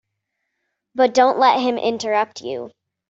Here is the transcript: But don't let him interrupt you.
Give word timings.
But 0.95 1.13
don't 1.13 1.37
let 1.37 1.59
him 1.59 1.77
interrupt 1.77 2.41
you. 2.41 2.71